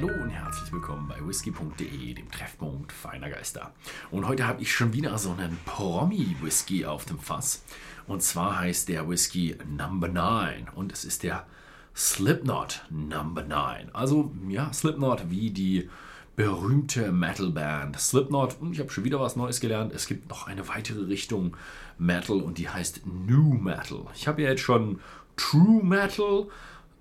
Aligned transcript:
Hallo 0.00 0.14
und 0.22 0.30
herzlich 0.30 0.72
willkommen 0.72 1.08
bei 1.08 1.16
whisky.de, 1.26 2.14
dem 2.14 2.30
Treffpunkt 2.30 2.90
feiner 2.90 3.28
Geister. 3.28 3.74
Und 4.10 4.26
heute 4.26 4.46
habe 4.46 4.62
ich 4.62 4.72
schon 4.72 4.94
wieder 4.94 5.18
so 5.18 5.32
einen 5.32 5.58
Promi-Whisky 5.66 6.86
auf 6.86 7.04
dem 7.04 7.18
Fass. 7.18 7.62
Und 8.06 8.22
zwar 8.22 8.60
heißt 8.60 8.88
der 8.88 9.10
Whisky 9.10 9.58
Number 9.68 10.08
9 10.08 10.68
und 10.74 10.90
es 10.90 11.04
ist 11.04 11.22
der 11.22 11.46
Slipknot 11.94 12.86
Number 12.88 13.42
9. 13.42 13.90
Also 13.92 14.32
ja, 14.48 14.72
Slipknot 14.72 15.28
wie 15.28 15.50
die 15.50 15.90
berühmte 16.34 17.12
Metal-Band 17.12 18.00
Slipknot. 18.00 18.56
Und 18.58 18.72
ich 18.72 18.80
habe 18.80 18.88
schon 18.88 19.04
wieder 19.04 19.20
was 19.20 19.36
Neues 19.36 19.60
gelernt. 19.60 19.92
Es 19.92 20.06
gibt 20.06 20.30
noch 20.30 20.46
eine 20.46 20.66
weitere 20.68 21.04
Richtung 21.08 21.58
Metal 21.98 22.40
und 22.40 22.56
die 22.56 22.70
heißt 22.70 23.02
New 23.06 23.52
Metal. 23.52 24.06
Ich 24.14 24.26
habe 24.26 24.40
ja 24.40 24.48
jetzt 24.48 24.62
schon 24.62 24.98
True 25.36 25.84
Metal 25.84 26.46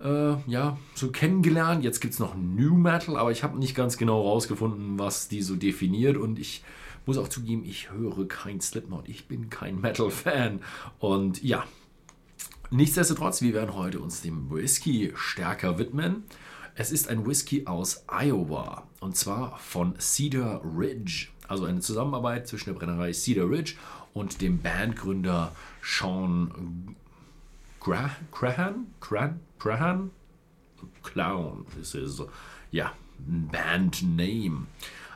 äh, 0.02 0.36
ja, 0.48 0.78
so 0.96 1.12
kennengelernt. 1.12 1.84
Jetzt 1.84 2.00
gibt 2.00 2.14
es 2.14 2.20
noch 2.20 2.36
New 2.36 2.76
Metal, 2.76 3.18
aber 3.18 3.32
ich 3.32 3.44
habe 3.44 3.58
nicht 3.58 3.76
ganz 3.76 3.98
genau 3.98 4.22
rausgefunden, 4.22 4.98
was 4.98 5.28
die 5.28 5.42
so 5.42 5.56
definiert. 5.56 6.18
Und 6.18 6.40
ich 6.40 6.64
muss 7.06 7.18
auch 7.18 7.28
zugeben, 7.28 7.64
ich 7.66 7.92
höre 7.92 8.28
kein 8.28 8.62
Slipknot. 8.62 9.10
Ich 9.10 9.28
bin 9.28 9.50
kein 9.50 9.80
Metal-Fan. 9.82 10.62
Und 11.00 11.44
ja, 11.44 11.66
nichtsdestotrotz, 12.70 13.42
wir 13.42 13.54
werden 13.54 13.76
heute 13.76 14.00
uns 14.00 14.22
dem 14.22 14.50
Whisky 14.52 15.12
stärker 15.16 15.78
widmen. 15.78 16.24
Es 16.76 16.92
ist 16.92 17.10
ein 17.10 17.28
Whisky 17.28 17.66
aus 17.66 18.06
Iowa 18.08 18.88
und 19.02 19.18
zwar 19.18 19.58
von 19.58 20.00
Cedar 20.00 20.62
Ridge. 20.64 21.28
Also 21.48 21.66
eine 21.66 21.82
Zusammenarbeit 21.82 22.48
zwischen 22.48 22.70
der 22.70 22.80
Brennerei 22.80 23.12
Cedar 23.12 23.50
Ridge 23.50 23.74
und 24.14 24.42
dem 24.42 24.60
Bandgründer 24.60 25.52
Sean 25.82 26.96
Crahan? 27.80 28.88
Cran 29.00 29.40
Crahan? 29.60 30.12
Clown. 31.02 31.66
This 31.76 31.96
is, 31.96 32.22
yeah, 32.72 32.92
band 33.20 34.04
name. 34.18 34.68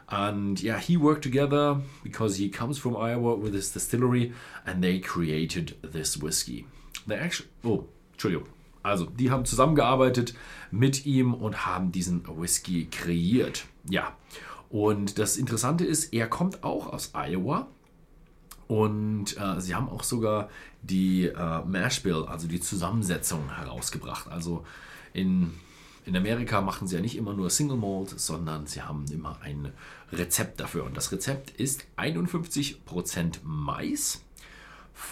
And 0.10 0.62
yeah, 0.62 0.80
he 0.80 0.98
worked 0.98 1.24
together 1.24 1.78
because 2.04 2.38
he 2.38 2.50
comes 2.50 2.78
from 2.78 2.96
Iowa 2.96 3.36
with 3.36 3.54
his 3.54 3.72
distillery 3.72 4.34
and 4.66 4.84
they 4.84 5.00
created 5.00 5.76
this 5.82 6.18
whiskey. 6.18 6.68
They 7.08 7.16
actually, 7.16 7.50
oh, 7.64 7.86
Entschuldigung. 8.14 8.48
Also, 8.84 9.06
die 9.06 9.32
haben 9.32 9.46
zusammengearbeitet 9.46 10.34
mit 10.72 11.06
ihm 11.06 11.34
und 11.34 11.66
haben 11.66 11.92
diesen 11.92 12.26
Whisky 12.28 12.86
kreiert. 12.92 13.64
Ja. 13.90 14.16
Und 14.70 15.20
das 15.20 15.38
Interessante 15.38 15.86
ist, 15.86 16.14
er 16.14 16.28
kommt 16.28 16.64
auch 16.64 16.88
aus 16.92 17.12
Iowa 17.14 17.68
und 18.68 19.38
äh, 19.38 19.60
sie 19.60 19.76
haben 19.76 19.90
auch 19.90 20.04
sogar 20.04 20.50
die 20.82 21.26
äh, 21.26 21.64
Mash 21.66 22.04
Bill, 22.04 22.26
also 22.28 22.48
die 22.48 22.60
Zusammensetzung 22.60 23.56
herausgebracht. 23.56 24.28
Also 24.30 24.66
in, 25.14 25.54
in 26.06 26.16
Amerika 26.16 26.62
machen 26.62 26.88
sie 26.88 26.96
ja 26.96 27.02
nicht 27.02 27.18
immer 27.18 27.34
nur 27.34 27.50
Single 27.50 27.78
Malt, 27.78 28.20
sondern 28.20 28.68
sie 28.68 28.82
haben 28.82 29.06
immer 29.12 29.40
ein 29.42 29.72
Rezept 30.12 30.60
dafür. 30.60 30.86
Und 30.86 30.96
das 30.98 31.12
Rezept 31.12 31.52
ist 31.52 31.86
51% 31.98 33.40
Mais, 33.44 34.22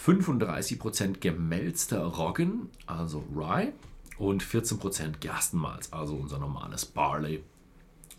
35% 0.06 1.20
gemälzter 1.20 2.04
Roggen, 2.04 2.70
also 2.86 3.24
Rye, 3.36 3.74
und 4.18 4.44
14% 4.44 5.18
Gerstenmalz, 5.20 5.90
also 5.92 6.16
unser 6.16 6.38
normales 6.38 6.86
Barley, 6.86 7.44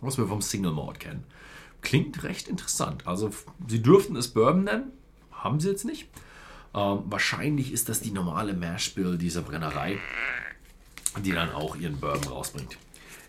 was 0.01 0.19
wir 0.19 0.27
vom 0.27 0.43
Single 0.43 0.73
Malt 0.73 0.99
kennen. 0.99 1.25
Klingt 1.81 2.25
recht 2.25 2.49
interessant. 2.49 3.07
Also 3.07 3.31
sie 3.69 3.83
dürften 3.83 4.17
es 4.17 4.29
Bourbon 4.29 4.65
nennen, 4.65 4.93
haben 5.43 5.61
sie 5.61 5.71
jetzt 5.71 5.85
nicht. 5.85 6.09
Ähm, 6.75 7.03
wahrscheinlich 7.07 7.73
ist 7.73 7.89
das 7.89 8.01
die 8.01 8.11
normale 8.11 8.55
Mash 8.55 8.95
Bill 8.95 9.19
dieser 9.19 9.43
Brennerei, 9.43 9.99
die 11.23 11.33
dann 11.33 11.53
auch 11.53 11.77
ihren 11.77 11.99
Bourbon 11.99 12.33
rausbringt. 12.33 12.79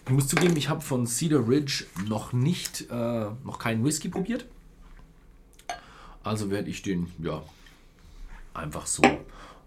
Ich 0.05 0.11
muss 0.11 0.27
zugeben, 0.27 0.55
ich 0.57 0.69
habe 0.69 0.81
von 0.81 1.07
Cedar 1.07 1.47
Ridge 1.47 1.85
noch 2.07 2.33
nicht, 2.33 2.89
äh, 2.89 3.25
noch 3.43 3.59
keinen 3.59 3.85
Whisky 3.85 4.09
probiert. 4.09 4.45
Also 6.23 6.49
werde 6.49 6.69
ich 6.69 6.81
den, 6.81 7.11
ja, 7.19 7.41
einfach 8.53 8.85
so 8.85 9.01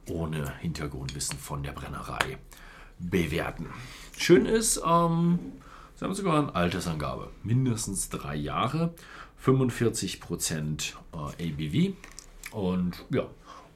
ohne 0.09 0.59
Hintergrundwissen 0.59 1.39
von 1.39 1.63
der 1.63 1.73
Brennerei 1.73 2.39
bewerten. 2.99 3.67
Schön 4.17 4.47
ist, 4.47 4.79
ähm, 4.79 5.39
sie 5.97 6.05
haben 6.05 6.15
sogar 6.15 6.39
eine 6.39 6.55
Altersangabe. 6.55 7.31
Mindestens 7.43 8.09
drei 8.09 8.37
Jahre, 8.37 8.95
45% 9.45 10.95
äh, 11.13 11.17
ABV. 11.17 11.95
Und 12.53 13.05
ja, 13.11 13.27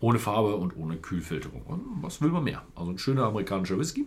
ohne 0.01 0.19
Farbe 0.19 0.57
und 0.57 0.77
ohne 0.77 0.97
Kühlfilterung. 0.97 1.63
Und 1.63 2.03
was 2.03 2.21
will 2.21 2.31
man 2.31 2.45
mehr? 2.45 2.63
Also 2.75 2.91
ein 2.91 2.99
schöner 2.99 3.25
amerikanischer 3.25 3.79
Whisky. 3.79 4.07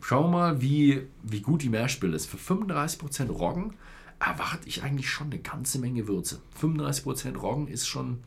Schauen 0.00 0.30
wir 0.30 0.38
mal, 0.38 0.62
wie, 0.62 1.06
wie 1.22 1.40
gut 1.40 1.62
die 1.62 1.68
Mashbill 1.68 2.14
ist. 2.14 2.26
Für 2.26 2.36
35% 2.36 3.28
Roggen 3.30 3.74
erwarte 4.18 4.68
ich 4.68 4.82
eigentlich 4.82 5.10
schon 5.10 5.28
eine 5.28 5.40
ganze 5.40 5.78
Menge 5.78 6.06
Würze. 6.08 6.40
35% 6.60 7.36
Roggen 7.36 7.68
ist 7.68 7.86
schon 7.86 8.20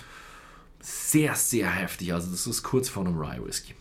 sehr, 0.79 1.35
sehr 1.35 1.69
heftig. 1.69 2.13
Also 2.13 2.29
das 2.29 2.46
ist 2.46 2.63
kurz 2.63 2.90
vor 2.90 3.06
einem 3.06 3.18
Rye 3.18 3.44
Whisky. 3.44 3.73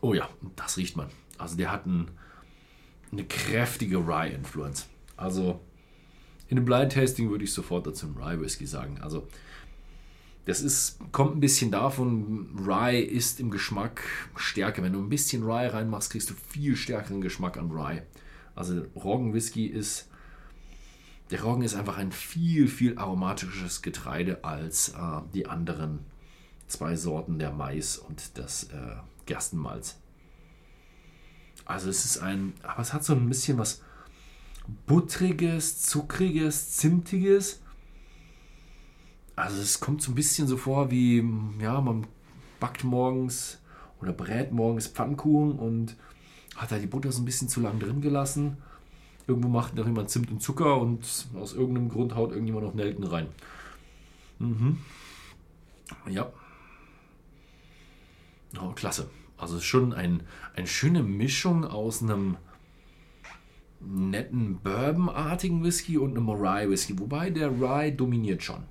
Oh 0.00 0.14
ja, 0.14 0.28
das 0.56 0.76
riecht 0.76 0.96
man. 0.96 1.08
Also 1.38 1.56
der 1.56 1.70
hat 1.72 1.86
ein, 1.86 2.10
eine 3.12 3.24
kräftige 3.24 3.98
Rye-Influence. 3.98 4.88
Also 5.16 5.60
in 6.50 6.58
einem 6.58 6.66
Blind 6.66 6.92
Tasting 6.92 7.30
würde 7.30 7.44
ich 7.44 7.52
sofort 7.52 7.86
dazu 7.86 8.06
einen 8.06 8.16
Rye 8.16 8.40
Whisky 8.40 8.66
sagen. 8.66 8.98
Also 9.00 9.28
das 10.46 10.60
ist, 10.60 10.98
kommt 11.12 11.36
ein 11.36 11.40
bisschen 11.40 11.70
davon, 11.70 12.48
Rye 12.66 13.00
ist 13.00 13.38
im 13.38 13.52
Geschmack 13.52 14.02
stärker. 14.34 14.82
Wenn 14.82 14.92
du 14.92 14.98
ein 15.00 15.08
bisschen 15.08 15.44
Rye 15.44 15.72
reinmachst, 15.72 16.10
kriegst 16.10 16.28
du 16.28 16.34
viel 16.34 16.74
stärkeren 16.74 17.20
Geschmack 17.20 17.56
an 17.56 17.70
Rye. 17.70 18.02
Also 18.56 18.82
Roggenwhisky 18.96 19.66
ist, 19.66 20.08
der 21.30 21.40
Roggen 21.42 21.62
ist 21.62 21.76
einfach 21.76 21.98
ein 21.98 22.10
viel, 22.10 22.66
viel 22.66 22.98
aromatisches 22.98 23.80
Getreide 23.80 24.42
als 24.42 24.88
äh, 24.88 25.20
die 25.32 25.46
anderen 25.46 26.00
zwei 26.66 26.96
Sorten, 26.96 27.38
der 27.38 27.52
Mais 27.52 27.96
und 27.96 28.36
das 28.38 28.64
äh, 28.64 28.96
Gerstenmalz. 29.26 30.00
Also 31.64 31.90
es 31.90 32.04
ist 32.04 32.18
ein, 32.18 32.54
aber 32.64 32.82
es 32.82 32.92
hat 32.92 33.04
so 33.04 33.14
ein 33.14 33.28
bisschen 33.28 33.56
was 33.56 33.82
buttriges, 34.86 35.82
zuckriges, 35.82 36.72
zimtiges. 36.72 37.60
Also 39.36 39.60
es 39.60 39.80
kommt 39.80 40.02
so 40.02 40.12
ein 40.12 40.14
bisschen 40.14 40.46
so 40.46 40.56
vor 40.56 40.90
wie, 40.90 41.24
ja, 41.60 41.80
man 41.80 42.06
backt 42.58 42.84
morgens 42.84 43.58
oder 44.00 44.12
brät 44.12 44.52
morgens 44.52 44.86
Pfannkuchen 44.86 45.58
und 45.58 45.96
hat 46.56 46.72
da 46.72 46.78
die 46.78 46.86
Butter 46.86 47.10
so 47.12 47.22
ein 47.22 47.24
bisschen 47.24 47.48
zu 47.48 47.60
lang 47.60 47.78
drin 47.78 48.00
gelassen. 48.00 48.58
Irgendwo 49.26 49.48
macht 49.48 49.74
noch 49.76 49.86
jemand 49.86 50.10
Zimt 50.10 50.30
und 50.30 50.42
Zucker 50.42 50.78
und 50.78 51.26
aus 51.34 51.54
irgendeinem 51.54 51.88
Grund 51.88 52.14
haut 52.14 52.32
irgendjemand 52.32 52.66
noch 52.66 52.74
Nelken 52.74 53.04
rein. 53.04 53.28
Mhm. 54.38 54.78
Ja. 56.08 56.30
Oh, 58.60 58.70
klasse. 58.70 59.08
Also 59.36 59.60
schon 59.60 59.92
ein, 59.92 60.22
eine 60.54 60.66
schöne 60.66 61.02
Mischung 61.02 61.64
aus 61.64 62.02
einem 62.02 62.36
netten 63.80 64.60
Bourbon-artigen 64.60 65.64
Whisky 65.64 65.98
und 65.98 66.16
einem 66.16 66.28
Rye 66.28 66.68
Whisky, 66.68 66.98
wobei 66.98 67.30
der 67.30 67.50
Rye 67.50 67.90
dominiert 67.92 68.42
schon. 68.42 68.64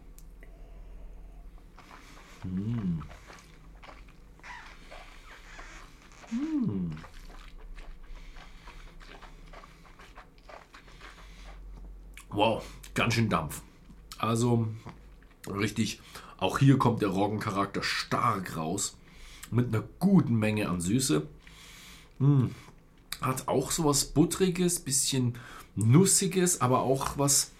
Hm. 2.44 3.04
Hm. 6.30 6.92
Wow, 12.30 12.64
ganz 12.94 13.16
schön 13.16 13.30
Dampf. 13.30 13.64
Also 14.20 14.68
richtig, 15.48 16.00
auch 16.38 16.60
hier 16.60 16.78
kommt 16.78 17.02
der 17.02 17.10
Roggencharakter 17.10 17.82
stark 17.82 18.56
raus. 18.56 18.96
Mit 19.52 19.74
einer 19.74 19.84
guten 19.98 20.36
Menge 20.36 20.70
an 20.70 20.80
Süße. 20.80 21.28
Hm. 22.20 22.54
Hat 23.22 23.48
auch 23.48 23.72
so 23.72 23.86
was 23.86 24.06
Buttriges, 24.06 24.80
bisschen 24.80 25.36
Nussiges, 25.76 26.62
aber 26.62 26.82
auch 26.82 27.18
was, 27.18 27.52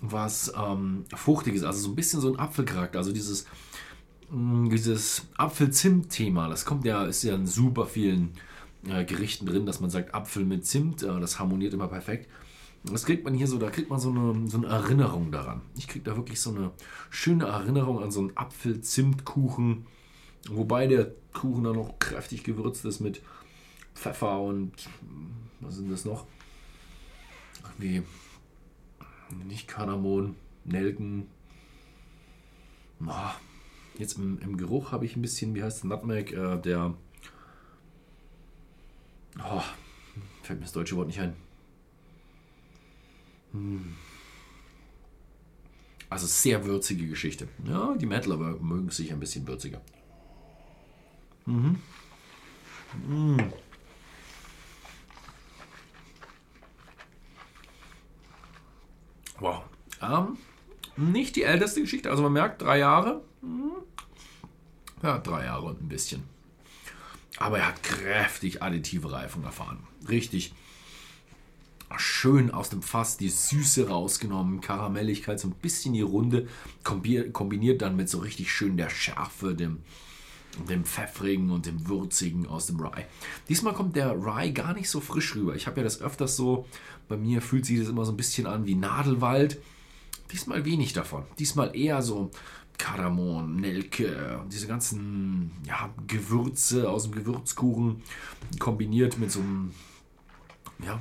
was 0.00 0.52
ähm, 0.56 1.04
Fruchtiges. 1.14 1.64
Also 1.64 1.80
so 1.80 1.88
ein 1.90 1.96
bisschen 1.96 2.20
so 2.20 2.32
ein 2.32 2.38
Apfelcharakter. 2.38 2.98
Also 2.98 3.12
dieses, 3.12 3.46
mh, 4.30 4.38
mm, 4.38 4.70
dieses 4.70 5.26
Apfel-Zimt-Thema, 5.36 6.48
das 6.48 6.64
kommt 6.64 6.84
ja, 6.84 7.04
ist 7.04 7.22
ja 7.22 7.34
in 7.34 7.46
super 7.46 7.86
vielen 7.86 8.32
äh, 8.88 9.04
Gerichten 9.04 9.46
drin, 9.46 9.66
dass 9.66 9.80
man 9.80 9.90
sagt 9.90 10.14
Apfel 10.14 10.44
mit 10.44 10.66
Zimt, 10.66 11.02
äh, 11.02 11.20
das 11.20 11.38
harmoniert 11.38 11.74
immer 11.74 11.88
perfekt. 11.88 12.28
Das 12.84 13.06
kriegt 13.06 13.24
man 13.24 13.32
hier 13.32 13.46
so, 13.46 13.56
da 13.58 13.70
kriegt 13.70 13.88
man 13.88 13.98
so 13.98 14.10
eine, 14.10 14.48
so 14.48 14.58
eine 14.58 14.66
Erinnerung 14.66 15.32
daran. 15.32 15.62
Ich 15.74 15.88
kriege 15.88 16.04
da 16.04 16.16
wirklich 16.16 16.40
so 16.40 16.50
eine 16.50 16.70
schöne 17.08 17.46
Erinnerung 17.46 18.02
an 18.02 18.10
so 18.10 18.20
einen 18.20 18.36
Apfel-Zimt-Kuchen. 18.36 19.86
Wobei 20.50 20.86
der 20.86 21.10
Kuchen 21.32 21.64
dann 21.64 21.76
noch 21.76 21.98
kräftig 21.98 22.44
gewürzt 22.44 22.84
ist 22.84 23.00
mit 23.00 23.22
Pfeffer 23.94 24.40
und 24.40 24.72
was 25.60 25.76
sind 25.76 25.90
das 25.90 26.04
noch? 26.04 26.26
Wie 27.78 28.02
nicht 29.46 29.68
Kardamom, 29.68 30.36
Nelken. 30.64 31.28
Oh, 33.04 33.30
jetzt 33.98 34.18
im, 34.18 34.38
im 34.40 34.56
Geruch 34.56 34.92
habe 34.92 35.04
ich 35.04 35.16
ein 35.16 35.22
bisschen, 35.22 35.54
wie 35.54 35.62
heißt 35.62 35.78
es, 35.78 35.84
Nutmeg, 35.84 36.32
äh, 36.32 36.56
der 36.58 36.94
oh, 39.38 39.62
Fällt 40.44 40.58
mir 40.58 40.66
das 40.66 40.72
deutsche 40.72 40.94
Wort 40.96 41.06
nicht 41.06 41.20
ein. 41.20 41.34
Hm. 43.52 43.94
Also 46.10 46.26
sehr 46.26 46.66
würzige 46.66 47.08
Geschichte. 47.08 47.48
Ja, 47.66 47.94
die 47.96 48.04
Metaler 48.04 48.36
mögen 48.36 48.90
sich 48.90 49.10
ein 49.10 49.20
bisschen 49.20 49.46
würziger. 49.48 49.80
Mhm. 51.46 51.78
Mhm. 53.08 53.52
Wow. 59.40 59.64
Ähm, 60.02 60.36
nicht 61.24 61.36
die 61.36 61.42
älteste 61.42 61.80
Geschichte, 61.80 62.10
also 62.10 62.22
man 62.22 62.34
merkt, 62.34 62.60
drei 62.60 62.78
Jahre. 62.78 63.22
Ja, 65.02 65.18
drei 65.18 65.46
Jahre 65.46 65.66
und 65.66 65.82
ein 65.82 65.88
bisschen. 65.88 66.22
Aber 67.38 67.58
er 67.58 67.68
hat 67.68 67.82
kräftig 67.82 68.62
additive 68.62 69.10
Reifung 69.10 69.42
erfahren. 69.44 69.78
Richtig 70.08 70.52
schön 71.96 72.50
aus 72.50 72.70
dem 72.70 72.82
Fass 72.82 73.16
die 73.16 73.28
Süße 73.28 73.88
rausgenommen, 73.88 74.60
Karamelligkeit, 74.60 75.40
so 75.40 75.48
ein 75.48 75.54
bisschen 75.54 75.94
die 75.94 76.02
Runde, 76.02 76.48
kombiniert 76.82 77.82
dann 77.82 77.96
mit 77.96 78.08
so 78.08 78.18
richtig 78.18 78.52
schön 78.52 78.76
der 78.76 78.90
Schärfe, 78.90 79.54
dem, 79.54 79.78
dem 80.68 80.84
Pfeffrigen 80.84 81.50
und 81.50 81.66
dem 81.66 81.88
Würzigen 81.88 82.46
aus 82.46 82.66
dem 82.66 82.80
Rye. 82.80 83.06
Diesmal 83.48 83.74
kommt 83.74 83.96
der 83.96 84.12
Rye 84.12 84.52
gar 84.52 84.74
nicht 84.74 84.90
so 84.90 85.00
frisch 85.00 85.34
rüber. 85.36 85.54
Ich 85.54 85.66
habe 85.66 85.78
ja 85.78 85.84
das 85.84 86.02
öfters 86.02 86.36
so, 86.36 86.66
bei 87.08 87.16
mir 87.16 87.40
fühlt 87.40 87.64
sich 87.64 87.78
das 87.78 87.88
immer 87.88 88.04
so 88.04 88.12
ein 88.12 88.16
bisschen 88.16 88.46
an 88.46 88.66
wie 88.66 88.74
Nadelwald. 88.74 89.60
Diesmal 90.32 90.64
wenig 90.64 90.92
davon. 90.92 91.24
Diesmal 91.38 91.76
eher 91.76 92.02
so 92.02 92.30
Kardamom, 92.78 93.56
Nelke, 93.56 94.40
diese 94.50 94.66
ganzen 94.66 95.52
ja, 95.66 95.90
Gewürze 96.06 96.90
aus 96.90 97.04
dem 97.04 97.12
Gewürzkuchen 97.12 98.02
kombiniert 98.58 99.18
mit 99.18 99.30
so 99.30 99.40
einem, 99.40 99.72
ja, 100.84 101.00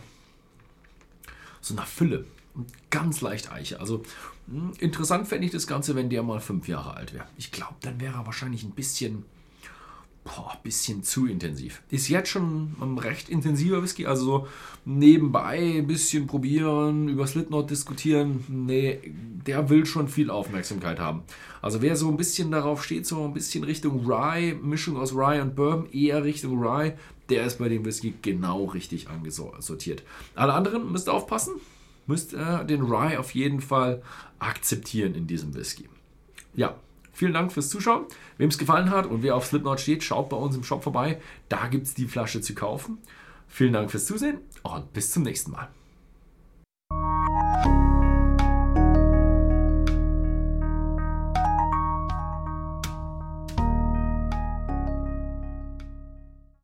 so 1.62 1.74
einer 1.74 1.86
Fülle. 1.86 2.26
Ganz 2.92 3.22
leicht 3.22 3.52
Eiche. 3.52 3.80
Also 3.80 4.04
hm, 4.48 4.74
interessant 4.80 5.28
fände 5.28 5.46
ich 5.46 5.52
das 5.52 5.66
Ganze, 5.66 5.96
wenn 5.96 6.10
der 6.10 6.22
mal 6.22 6.40
fünf 6.40 6.68
Jahre 6.68 6.96
alt 6.96 7.14
wäre. 7.14 7.26
Ich 7.38 7.52
glaube, 7.52 7.76
dann 7.82 8.00
wäre 8.00 8.18
er 8.18 8.26
wahrscheinlich 8.26 8.64
ein 8.64 8.72
bisschen 8.72 9.26
boah, 10.24 10.58
bisschen 10.64 11.04
zu 11.04 11.28
intensiv. 11.28 11.82
Ist 11.90 12.08
jetzt 12.08 12.30
schon 12.30 12.76
ein 12.80 12.98
recht 12.98 13.30
intensiver 13.30 13.84
Whisky, 13.84 14.06
also 14.06 14.26
so 14.26 14.48
nebenbei 14.86 15.78
ein 15.78 15.88
bisschen 15.88 16.28
probieren, 16.28 17.10
über 17.10 17.28
Slipknot 17.28 17.70
diskutieren. 17.70 18.44
Nee, 18.48 19.00
der 19.46 19.70
will 19.70 19.86
schon 19.86 20.08
viel 20.08 20.30
Aufmerksamkeit 20.30 21.00
haben. 21.00 21.24
Also 21.62 21.82
wer 21.82 21.96
so 21.96 22.10
ein 22.10 22.18
bisschen 22.18 22.52
darauf 22.52 22.84
steht, 22.84 23.06
so 23.06 23.24
ein 23.24 23.34
bisschen 23.34 23.64
Richtung 23.64 24.06
Rye, 24.06 24.54
Mischung 24.54 24.98
aus 24.98 25.14
Rye 25.14 25.42
und 25.42 25.56
Bourbon, 25.56 25.92
eher 25.92 26.24
Richtung 26.24 26.60
Rye, 26.60 26.94
der 27.30 27.46
ist 27.46 27.60
bei 27.60 27.70
dem 27.70 27.86
Whisky 27.86 28.14
genau 28.22 28.66
richtig 28.66 29.10
angesortiert. 29.10 30.04
Alle 30.36 30.54
anderen 30.54 30.92
müsst 30.92 31.10
aufpassen, 31.10 31.54
müsst 32.08 32.34
äh, 32.34 32.66
den 32.66 32.82
Rye 32.82 33.18
auf 33.18 33.34
jeden 33.34 33.62
Fall 33.62 34.02
akzeptieren 34.40 35.16
in 35.16 35.28
diesem 35.28 35.54
Whisky. 35.54 35.88
Ja, 36.56 36.76
Vielen 37.14 37.34
Dank 37.34 37.52
fürs 37.52 37.70
Zuschauen. 37.70 38.06
Wem 38.38 38.50
es 38.50 38.58
gefallen 38.58 38.90
hat 38.90 39.06
und 39.06 39.24
wer 39.24 39.36
auf 39.36 39.46
Slipknot 39.46 39.80
steht, 39.80 40.04
schaut 40.04 40.30
bei 40.30 40.38
uns 40.38 40.56
im 40.56 40.64
Shop 40.64 40.84
vorbei. 40.84 41.22
Da 41.48 41.68
gibt 41.68 41.86
es 41.86 41.94
die 41.94 42.08
Flasche 42.08 42.42
zu 42.42 42.56
kaufen. 42.56 42.98
Vielen 43.48 43.74
Dank 43.74 43.92
fürs 43.92 44.06
Zusehen 44.06 44.40
und 44.64 44.92
bis 44.94 45.12
zum 45.12 45.24
nächsten 45.24 45.52
Mal. 45.52 45.70